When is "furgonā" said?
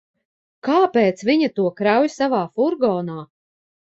2.59-3.19